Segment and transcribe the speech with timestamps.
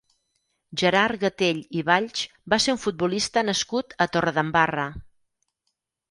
[0.81, 4.87] Gerard Gatell i Valls va ser un futbolista nascut a Torredembarra.